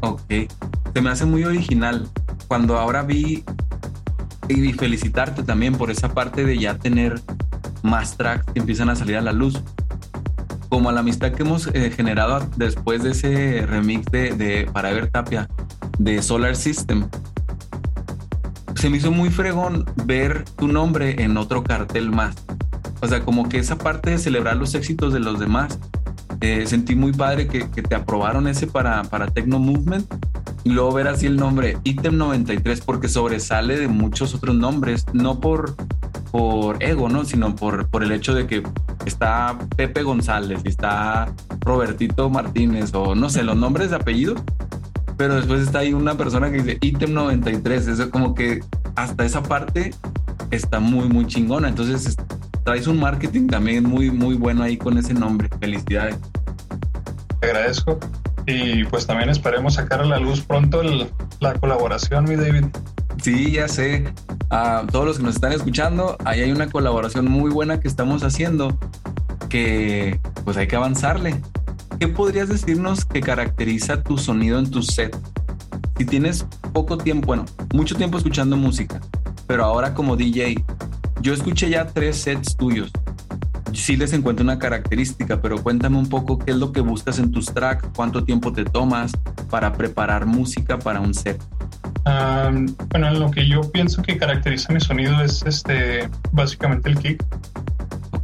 Ok. 0.01 0.21
Me 1.01 1.11
hace 1.11 1.27
muy 1.27 1.45
original. 1.45 2.09
Cuando 2.49 2.77
ahora 2.77 3.03
vi 3.03 3.45
y 4.49 4.73
felicitarte 4.73 5.45
también 5.45 5.75
por 5.75 5.93
esa 5.93 6.13
parte 6.13 6.45
de 6.45 6.59
ya 6.59 6.77
tener 6.77 7.21
más 7.83 8.17
tracks 8.17 8.45
que 8.53 8.59
empiezan 8.59 8.91
a 8.91 8.97
salir 8.97 9.17
a 9.17 9.21
la 9.21 9.33
luz. 9.33 9.63
Como 10.69 10.91
la 10.91 11.01
amistad 11.01 11.33
que 11.33 11.45
hemos 11.45 11.69
eh, 11.69 11.93
generado 11.95 12.41
después 12.57 13.05
de 13.05 13.13
ese 13.13 13.65
remix 13.65 14.07
de, 14.11 14.35
de 14.35 14.69
para 14.73 14.91
ver 14.91 15.09
Tapia 15.09 15.49
de 15.99 16.21
Solar 16.21 16.57
System. 16.57 17.09
Se 18.75 18.91
me 18.91 18.97
hizo 18.97 19.13
muy 19.13 19.31
fregón 19.31 19.85
ver 20.05 20.45
tu 20.57 20.67
nombre 20.67 21.23
en 21.23 21.37
otro 21.37 21.63
cartel 21.63 22.11
más. 22.11 22.35
O 23.01 23.07
sea, 23.07 23.21
como 23.21 23.49
que 23.49 23.59
esa 23.59 23.79
parte 23.79 24.11
de 24.11 24.19
celebrar 24.19 24.57
los 24.57 24.75
éxitos 24.75 25.13
de 25.13 25.21
los 25.21 25.39
demás 25.39 25.79
eh, 26.41 26.67
sentí 26.67 26.97
muy 26.97 27.13
padre 27.13 27.47
que, 27.47 27.71
que 27.71 27.83
te 27.83 27.95
aprobaron 27.95 28.49
ese 28.49 28.67
para, 28.67 29.05
para 29.05 29.29
Tecno 29.29 29.61
Movement 29.61 30.13
luego 30.73 30.93
ver 30.93 31.09
así 31.09 31.27
el 31.27 31.37
nombre 31.37 31.79
Item 31.85 32.17
93 32.17 32.81
porque 32.81 33.09
sobresale 33.09 33.79
de 33.79 33.89
muchos 33.89 34.35
otros 34.35 34.55
nombres, 34.57 35.05
no 35.13 35.41
por, 35.41 35.77
por 36.31 36.83
ego, 36.83 37.09
¿no? 37.09 37.25
sino 37.25 37.55
por, 37.55 37.89
por 37.89 38.03
el 38.03 38.13
hecho 38.13 38.35
de 38.35 38.47
que 38.47 38.63
está 39.07 39.59
Pepe 39.77 40.03
González 40.03 40.61
y 40.65 40.69
está 40.69 41.33
Robertito 41.61 42.29
Martínez 42.31 42.93
o 42.95 43.15
no 43.15 43.31
sé, 43.31 43.43
los 43.45 43.57
nombres 43.57 43.91
de 43.91 43.97
apellidos, 43.97 44.41
pero 45.17 45.37
después 45.37 45.61
está 45.63 45.81
ahí 45.81 45.93
una 45.93 46.17
persona 46.17 46.51
que 46.51 46.59
dice 46.63 46.79
Item 46.81 47.13
93, 47.15 47.87
eso 47.89 48.11
como 48.11 48.35
que 48.35 48.61
hasta 48.97 49.25
esa 49.25 49.43
parte 49.43 49.95
está 50.51 50.81
muy, 50.81 51.09
muy 51.09 51.27
chingona, 51.27 51.69
entonces 51.69 52.07
es- 52.07 52.17
traes 52.65 52.87
un 52.87 53.01
marketing 53.01 53.47
también 53.47 53.85
muy, 53.85 54.11
muy 54.11 54.35
bueno 54.35 54.63
ahí 54.63 54.77
con 54.77 54.99
ese 54.99 55.15
nombre, 55.15 55.49
felicidades. 55.61 56.17
Te 57.41 57.47
agradezco. 57.47 57.99
Y 58.51 58.85
pues 58.85 59.07
también 59.07 59.29
esperemos 59.29 59.75
sacar 59.75 60.01
a 60.01 60.07
la 60.07 60.19
luz 60.19 60.41
pronto 60.41 60.83
la 61.41 61.53
colaboración, 61.55 62.25
mi 62.25 62.35
David. 62.35 62.65
Sí, 63.23 63.53
ya 63.53 63.69
sé. 63.69 64.11
A 64.49 64.85
todos 64.91 65.05
los 65.05 65.19
que 65.19 65.25
nos 65.25 65.35
están 65.35 65.53
escuchando, 65.53 66.17
ahí 66.25 66.41
hay 66.41 66.51
una 66.51 66.71
colaboración 66.71 67.31
muy 67.31 67.51
buena 67.51 67.79
que 67.79 67.89
estamos 67.89 68.25
haciendo 68.25 68.79
que 69.51 70.19
pues 70.45 70.57
hay 70.57 70.67
que 70.67 70.77
avanzarle. 70.77 71.39
¿Qué 72.01 72.09
podrías 72.09 72.49
decirnos 72.49 73.05
que 73.05 73.21
caracteriza 73.21 74.03
tu 74.03 74.17
sonido 74.17 74.59
en 74.59 74.71
tu 74.71 74.83
set? 74.83 75.15
Si 75.99 76.07
tienes 76.07 76.47
poco 76.73 76.97
tiempo, 76.97 77.27
bueno, 77.27 77.45
mucho 77.75 77.97
tiempo 77.97 78.17
escuchando 78.17 78.57
música, 78.57 78.99
pero 79.47 79.67
ahora 79.67 79.93
como 79.93 80.17
DJ, 80.17 80.65
yo 81.21 81.35
escuché 81.35 81.69
ya 81.69 81.87
tres 81.87 82.17
sets 82.17 82.57
tuyos. 82.57 82.91
Sí 83.73 83.97
les 83.97 84.13
encuentro 84.13 84.43
una 84.45 84.59
característica, 84.59 85.41
pero 85.41 85.63
cuéntame 85.63 85.97
un 85.97 86.09
poco 86.09 86.39
qué 86.39 86.53
es 86.53 86.57
lo 86.57 86.73
que 86.73 86.81
buscas 86.81 87.19
en 87.19 87.31
tus 87.31 87.47
tracks, 87.47 87.89
cuánto 87.95 88.25
tiempo 88.25 88.53
te 88.53 88.65
tomas 88.65 89.13
para 89.51 89.73
preparar 89.73 90.27
música 90.27 90.79
para 90.79 91.01
un 91.01 91.15
set. 91.15 91.43
Ah, 92.05 92.51
bueno, 92.91 93.11
lo 93.13 93.31
que 93.31 93.47
yo 93.47 93.61
pienso 93.71 94.03
que 94.03 94.17
caracteriza 94.17 94.73
mi 94.73 94.81
sonido 94.81 95.21
es 95.23 95.43
este 95.47 96.09
básicamente 96.33 96.89
el 96.89 96.99
kick. 96.99 97.25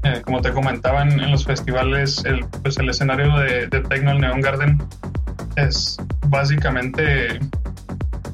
Eh, 0.03 0.23
como 0.23 0.41
te 0.41 0.53
comentaba 0.53 1.03
en, 1.03 1.19
en 1.19 1.31
los 1.31 1.45
festivales, 1.45 2.25
el, 2.25 2.45
pues 2.63 2.77
el 2.79 2.89
escenario 2.89 3.37
de, 3.39 3.67
de 3.69 3.81
Tecno, 3.81 4.13
el 4.13 4.21
Neon 4.21 4.41
Garden, 4.41 4.83
es 5.57 5.97
básicamente 6.29 7.39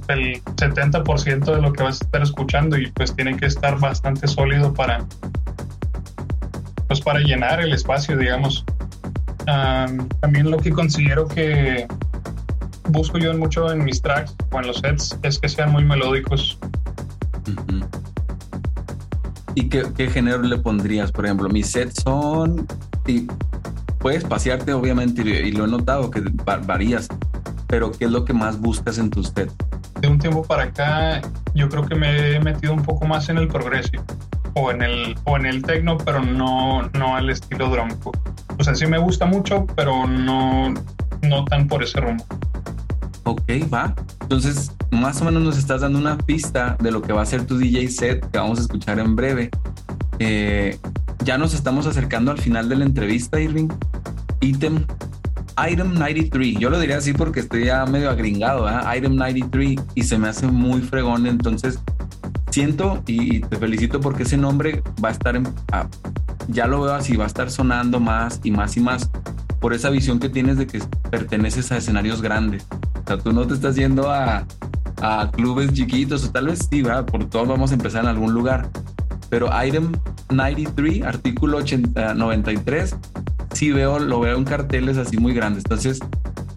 el 0.08 0.42
70% 0.42 1.54
de 1.54 1.62
lo 1.62 1.72
que 1.72 1.82
vas 1.82 2.00
a 2.00 2.04
estar 2.04 2.22
escuchando 2.22 2.76
y 2.76 2.90
pues 2.92 3.14
tiene 3.14 3.36
que 3.36 3.46
estar 3.46 3.78
bastante 3.78 4.26
sólido 4.26 4.74
para 4.74 5.06
pues 7.02 7.14
para 7.14 7.20
llenar 7.20 7.60
el 7.60 7.72
espacio, 7.72 8.16
digamos. 8.16 8.64
Ah, 9.46 9.86
también 10.20 10.50
lo 10.50 10.58
que 10.58 10.70
considero 10.70 11.26
que 11.26 11.86
busco 12.88 13.18
yo 13.18 13.32
mucho 13.36 13.70
en 13.72 13.84
mis 13.84 14.02
tracks 14.02 14.34
o 14.52 14.58
en 14.60 14.66
los 14.66 14.78
sets 14.78 15.18
es 15.22 15.38
que 15.38 15.48
sean 15.48 15.72
muy 15.72 15.84
melódicos. 15.84 16.58
¿Y 19.54 19.68
qué, 19.68 19.84
qué 19.96 20.08
género 20.08 20.42
le 20.42 20.58
pondrías? 20.58 21.10
Por 21.10 21.24
ejemplo, 21.26 21.48
mis 21.48 21.68
sets 21.70 22.02
son. 22.02 22.66
Y 23.06 23.26
puedes 23.98 24.24
pasearte, 24.24 24.72
obviamente, 24.72 25.22
y, 25.22 25.48
y 25.48 25.52
lo 25.52 25.64
he 25.64 25.68
notado 25.68 26.10
que 26.10 26.20
va- 26.20 26.58
varías. 26.58 27.08
Pero, 27.66 27.90
¿qué 27.92 28.04
es 28.06 28.10
lo 28.10 28.24
que 28.24 28.32
más 28.32 28.60
buscas 28.60 28.98
en 28.98 29.10
tus 29.10 29.28
sets? 29.28 29.54
De 30.00 30.08
un 30.08 30.18
tiempo 30.18 30.42
para 30.42 30.64
acá, 30.64 31.20
yo 31.54 31.68
creo 31.68 31.84
que 31.84 31.94
me 31.94 32.36
he 32.36 32.40
metido 32.40 32.72
un 32.72 32.82
poco 32.82 33.06
más 33.06 33.28
en 33.28 33.38
el 33.38 33.48
progressive 33.48 34.02
o 34.54 34.70
en 34.70 34.82
el, 34.82 35.16
o 35.24 35.36
en 35.36 35.46
el 35.46 35.62
techno, 35.62 35.98
pero 35.98 36.20
no, 36.20 36.88
no 36.90 37.16
al 37.16 37.30
estilo 37.30 37.68
drum. 37.68 37.88
O 38.58 38.64
sea, 38.64 38.74
sí 38.74 38.86
me 38.86 38.98
gusta 38.98 39.26
mucho, 39.26 39.66
pero 39.76 40.06
no, 40.06 40.74
no 41.22 41.44
tan 41.46 41.66
por 41.66 41.82
ese 41.82 42.00
rumbo. 42.00 42.24
Ok, 43.24 43.42
va. 43.72 43.94
Entonces, 44.22 44.72
más 44.90 45.20
o 45.20 45.24
menos 45.24 45.42
nos 45.42 45.58
estás 45.58 45.82
dando 45.82 45.98
una 45.98 46.18
pista 46.18 46.76
de 46.80 46.90
lo 46.90 47.02
que 47.02 47.12
va 47.12 47.22
a 47.22 47.26
ser 47.26 47.46
tu 47.46 47.58
DJ 47.58 47.88
set 47.88 48.30
que 48.30 48.38
vamos 48.38 48.58
a 48.58 48.62
escuchar 48.62 48.98
en 48.98 49.16
breve. 49.16 49.50
Eh, 50.18 50.78
ya 51.24 51.38
nos 51.38 51.54
estamos 51.54 51.86
acercando 51.86 52.30
al 52.30 52.38
final 52.38 52.68
de 52.68 52.76
la 52.76 52.84
entrevista, 52.84 53.40
Irving. 53.40 53.68
Item, 54.40 54.84
Item 55.70 55.94
93. 55.94 56.58
Yo 56.58 56.70
lo 56.70 56.78
diría 56.78 56.98
así 56.98 57.12
porque 57.12 57.40
estoy 57.40 57.66
ya 57.66 57.84
medio 57.86 58.10
agringado, 58.10 58.68
¿eh? 58.68 58.96
Item 58.96 59.16
93 59.16 59.76
y 59.94 60.02
se 60.02 60.18
me 60.18 60.28
hace 60.28 60.46
muy 60.46 60.80
fregón. 60.80 61.26
Entonces, 61.26 61.78
siento 62.50 63.02
y, 63.06 63.40
te 63.40 63.56
felicito 63.56 64.00
porque 64.00 64.24
ese 64.24 64.36
nombre 64.36 64.82
va 65.02 65.08
a 65.08 65.12
estar 65.12 65.36
en. 65.36 65.48
ya 66.48 66.66
lo 66.66 66.82
veo 66.82 66.94
así, 66.94 67.16
va 67.16 67.24
a 67.24 67.26
estar 67.26 67.50
sonando 67.50 68.00
más 68.00 68.40
y 68.44 68.50
más 68.50 68.76
y 68.76 68.80
más 68.80 69.10
por 69.60 69.74
esa 69.74 69.90
visión 69.90 70.18
que 70.18 70.28
tienes 70.28 70.56
de 70.56 70.66
que 70.66 70.80
perteneces 71.10 71.70
a 71.72 71.76
escenarios 71.76 72.22
grandes. 72.22 72.66
O 72.72 73.06
sea, 73.06 73.18
tú 73.18 73.32
no 73.32 73.46
te 73.46 73.54
estás 73.54 73.76
yendo 73.76 74.10
a, 74.10 74.46
a 75.02 75.30
clubes 75.30 75.72
chiquitos, 75.72 76.24
o 76.24 76.30
tal 76.30 76.46
vez 76.46 76.66
sí, 76.70 76.82
¿verdad? 76.82 77.06
por 77.06 77.24
todos 77.28 77.48
vamos 77.48 77.70
a 77.70 77.74
empezar 77.74 78.04
en 78.04 78.08
algún 78.08 78.32
lugar. 78.32 78.70
Pero 79.28 79.48
Item 79.62 79.92
93, 80.30 81.02
artículo 81.04 81.58
80, 81.58 82.14
93, 82.14 82.96
sí 83.52 83.70
veo, 83.70 83.98
lo 83.98 84.20
veo 84.20 84.36
en 84.36 84.44
carteles 84.44 84.96
así 84.96 85.18
muy 85.18 85.34
grandes. 85.34 85.64
Entonces, 85.64 86.00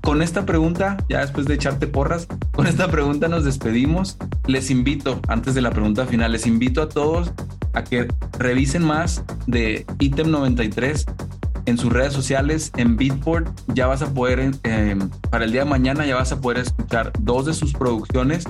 con 0.04 0.22
esta 0.22 0.46
pregunta, 0.46 0.98
ya 1.08 1.22
después 1.22 1.48
de 1.48 1.54
echarte 1.54 1.88
porras, 1.88 2.28
con 2.52 2.68
esta 2.68 2.90
pregunta 2.92 3.30
nos 3.30 3.46
despedimos. 3.46 4.18
Les 4.46 4.70
invito, 4.70 5.22
antes 5.30 5.56
de 5.56 5.62
la 5.62 5.72
pregunta 5.72 6.06
final, 6.06 6.34
les 6.34 6.46
invito 6.46 6.82
a 6.82 6.90
todos 6.90 7.32
a 7.72 7.86
que 7.86 8.08
revisen 8.38 8.84
más 8.84 9.24
de 9.48 9.86
Item 10.00 10.30
93 10.30 11.06
en 11.66 11.78
sus 11.78 11.92
redes 11.92 12.12
sociales, 12.12 12.74
en 12.76 12.98
Beatport, 12.98 13.48
ya 13.68 13.88
vas 13.88 14.02
a 14.02 14.14
poder, 14.14 14.52
eh, 14.64 15.00
para 15.30 15.46
el 15.46 15.54
día 15.54 15.64
de 15.64 15.70
mañana 15.70 16.06
ya 16.06 16.16
vas 16.16 16.34
a 16.34 16.42
poder 16.42 16.60
escuchar 16.60 17.14
dos 17.22 17.46
de 17.46 17.54
sus 17.54 17.72
producciones 17.72 18.44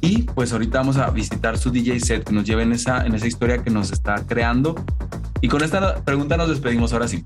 y 0.00 0.22
pues 0.22 0.52
ahorita 0.52 0.78
vamos 0.78 0.96
a 0.96 1.08
visitar 1.10 1.56
su 1.58 1.70
DJ 1.70 2.00
set, 2.00 2.24
que 2.24 2.32
nos 2.32 2.44
lleve 2.44 2.64
esa, 2.74 3.06
en 3.06 3.14
esa 3.14 3.28
historia 3.28 3.62
que 3.62 3.70
nos 3.70 3.92
está 3.92 4.16
creando. 4.26 4.74
Y 5.40 5.48
con 5.48 5.62
esta 5.62 6.02
pregunta 6.02 6.36
nos 6.36 6.48
despedimos 6.48 6.92
ahora 6.92 7.06
sí. 7.06 7.22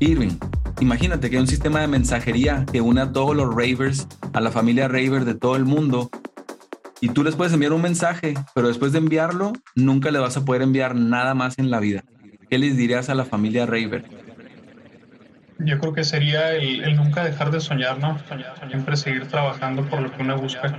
Irving, 0.00 0.36
imagínate 0.80 1.30
que 1.30 1.36
hay 1.36 1.42
un 1.42 1.48
sistema 1.48 1.80
de 1.80 1.88
mensajería 1.88 2.64
que 2.70 2.80
une 2.80 3.00
a 3.00 3.12
todos 3.12 3.34
los 3.34 3.48
ravers, 3.48 4.06
a 4.32 4.40
la 4.40 4.50
familia 4.50 4.88
raver 4.88 5.24
de 5.24 5.34
todo 5.34 5.56
el 5.56 5.64
mundo, 5.64 6.10
y 7.00 7.08
tú 7.08 7.24
les 7.24 7.34
puedes 7.34 7.52
enviar 7.52 7.72
un 7.72 7.80
mensaje, 7.82 8.34
pero 8.54 8.68
después 8.68 8.92
de 8.92 8.98
enviarlo, 8.98 9.52
nunca 9.74 10.10
le 10.10 10.18
vas 10.18 10.36
a 10.36 10.44
poder 10.44 10.62
enviar 10.62 10.94
nada 10.94 11.34
más 11.34 11.58
en 11.58 11.70
la 11.70 11.80
vida. 11.80 12.04
¿Qué 12.50 12.58
les 12.58 12.76
dirías 12.76 13.08
a 13.08 13.14
la 13.14 13.24
familia 13.24 13.64
raver? 13.64 14.04
Yo 15.58 15.78
creo 15.78 15.92
que 15.92 16.04
sería 16.04 16.52
el, 16.52 16.84
el 16.84 16.96
nunca 16.96 17.24
dejar 17.24 17.50
de 17.50 17.60
soñar, 17.60 17.98
¿no? 17.98 18.18
Siempre 18.68 18.96
seguir 18.96 19.26
trabajando 19.28 19.84
por 19.88 20.00
lo 20.00 20.12
que 20.12 20.22
uno 20.22 20.38
busca. 20.38 20.78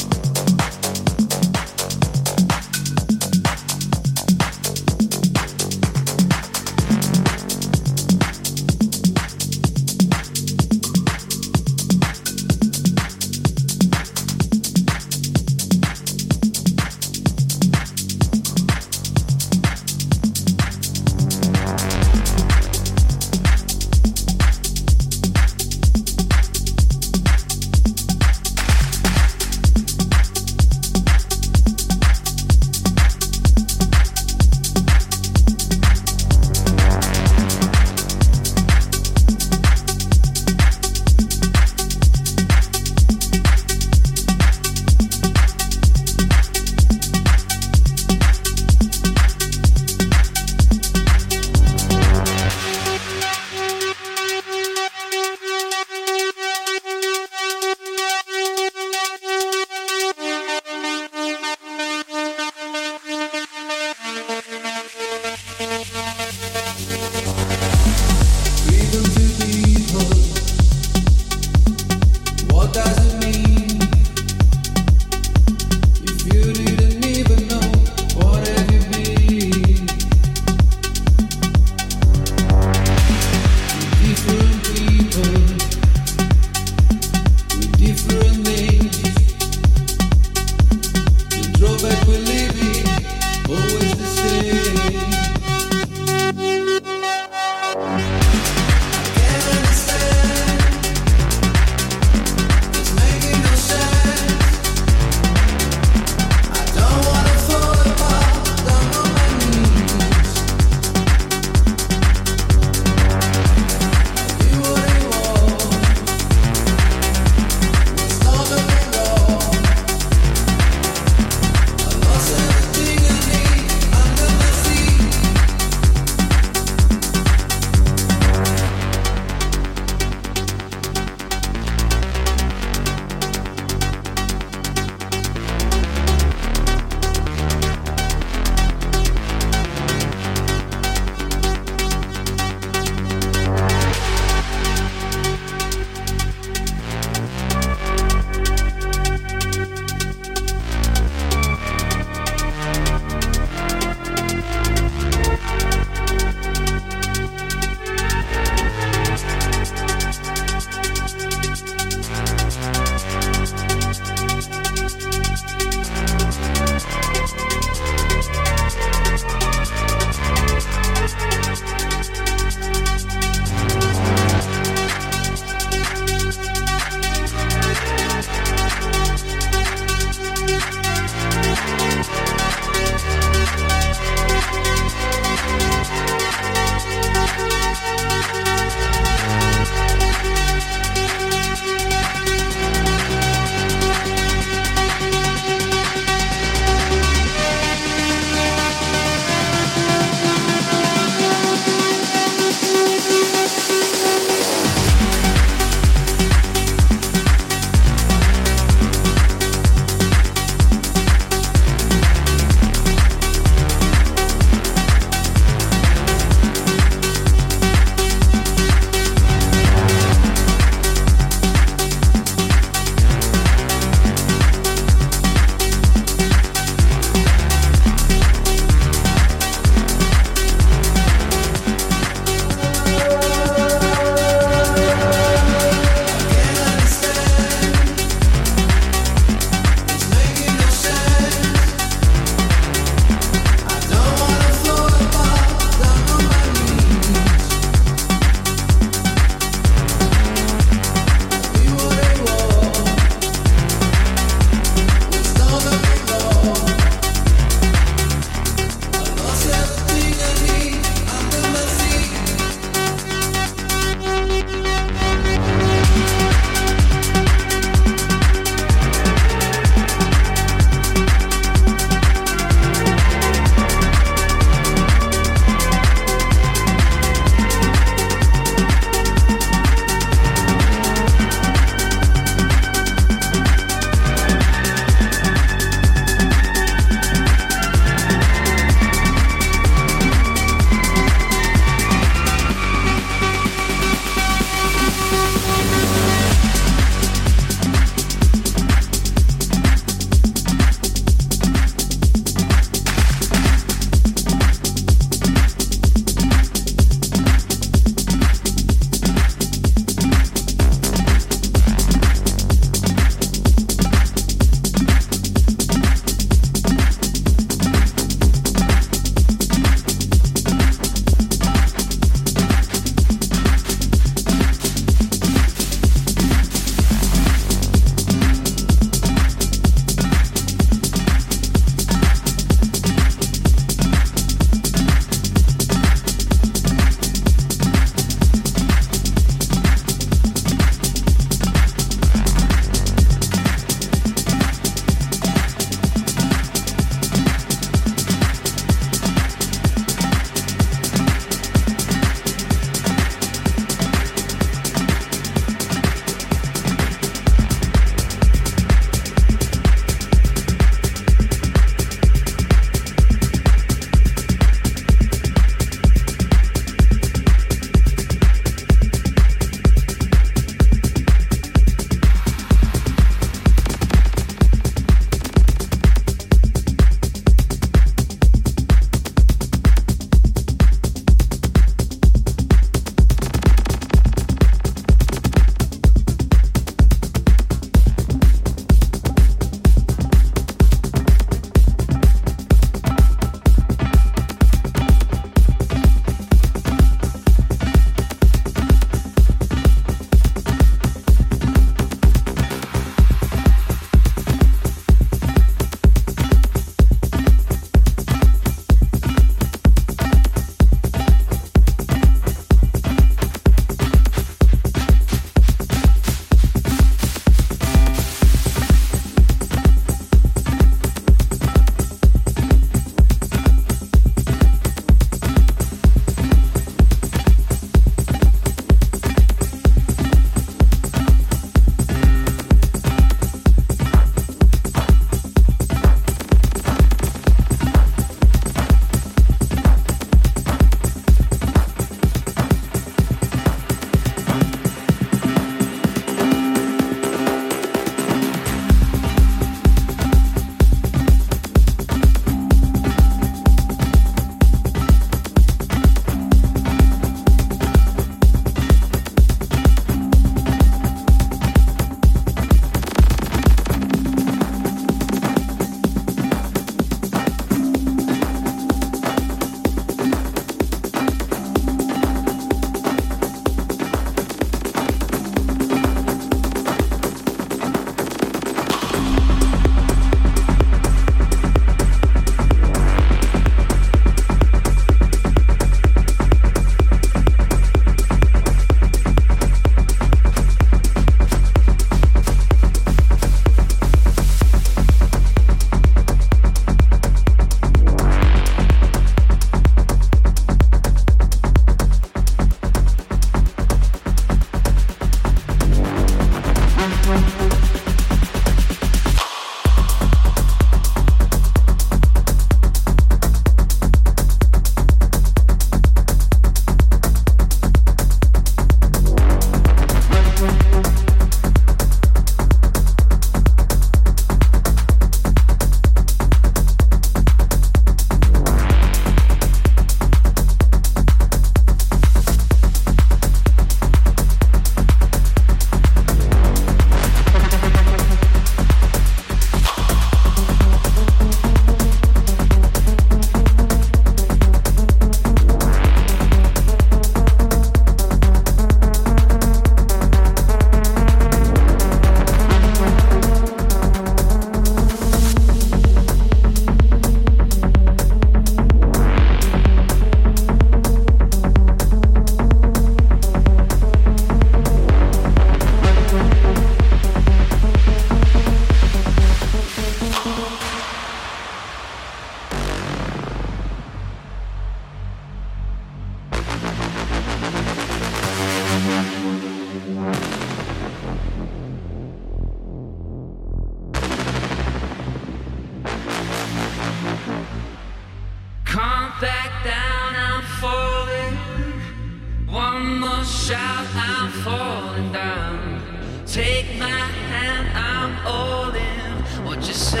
shout, 593.44 593.86
I'm 593.94 594.30
falling 594.42 595.12
down. 595.12 595.82
Take 596.24 596.78
my 596.78 597.00
hand, 597.30 597.68
I'm 597.76 598.26
all 598.26 598.70
in. 598.70 599.44
What 599.44 599.58
you 599.68 599.74
say? 599.74 600.00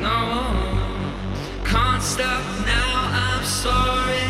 No, 0.00 0.54
can't 1.64 2.00
stop 2.02 2.44
now, 2.64 3.10
I'm 3.26 3.44
sorry. 3.44 4.28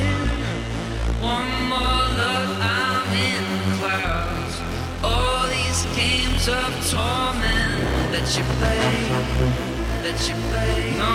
One 1.20 1.50
more 1.72 2.04
love, 2.22 2.56
I'm 2.58 3.12
in 3.32 3.44
the 3.64 3.70
clouds. 3.80 4.54
All 5.02 5.46
these 5.56 5.84
games 5.94 6.48
of 6.48 6.70
torment 6.90 8.10
that 8.14 8.26
you 8.34 8.44
play, 8.56 8.88
that 10.04 10.18
you 10.26 10.34
play. 10.48 10.96
No. 10.96 11.14